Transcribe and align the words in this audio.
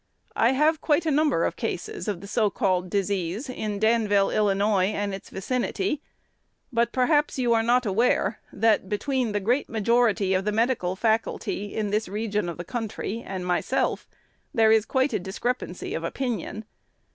I 0.35 0.53
have 0.53 0.81
quite 0.81 1.05
a 1.05 1.11
number 1.11 1.43
of 1.45 1.55
cases 1.55 2.07
of 2.07 2.21
the 2.21 2.27
so 2.27 2.49
called 2.49 2.89
disease 2.89 3.47
in 3.47 3.77
Danville, 3.77 4.31
Ill., 4.31 4.49
and 4.49 5.13
its 5.13 5.29
vicinity; 5.29 6.01
but 6.73 6.91
perhaps 6.91 7.37
you 7.37 7.53
are 7.53 7.61
not 7.61 7.85
aware, 7.85 8.39
that, 8.51 8.89
between 8.89 9.31
the 9.31 9.39
great 9.39 9.69
majority 9.69 10.33
of 10.33 10.43
the 10.43 10.51
medical 10.51 10.95
faculty 10.95 11.75
in 11.75 11.91
this 11.91 12.07
region 12.09 12.49
of 12.49 12.57
country 12.65 13.21
and 13.23 13.45
myself, 13.45 14.07
there 14.55 14.71
is 14.71 14.87
quite 14.87 15.13
a 15.13 15.19
discrepancy 15.19 15.93
of 15.93 16.03
opinion. 16.03 16.65